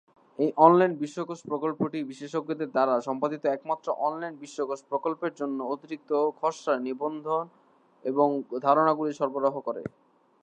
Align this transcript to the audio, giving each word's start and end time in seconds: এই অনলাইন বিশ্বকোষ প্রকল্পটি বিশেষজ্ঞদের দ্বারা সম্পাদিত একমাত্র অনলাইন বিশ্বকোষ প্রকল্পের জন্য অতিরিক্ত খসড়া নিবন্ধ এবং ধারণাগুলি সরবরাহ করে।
এই 0.39 0.49
অনলাইন 0.57 0.93
বিশ্বকোষ 1.01 1.39
প্রকল্পটি 1.45 1.99
বিশেষজ্ঞদের 2.03 2.69
দ্বারা 2.71 2.95
সম্পাদিত 3.07 3.43
একমাত্র 3.47 3.87
অনলাইন 4.07 4.33
বিশ্বকোষ 4.35 4.79
প্রকল্পের 4.89 5.33
জন্য 5.35 5.59
অতিরিক্ত 5.73 6.11
খসড়া 6.39 6.75
নিবন্ধ 6.79 7.25
এবং 8.03 8.27
ধারণাগুলি 8.63 9.11
সরবরাহ 9.13 9.55
করে। 9.59 9.81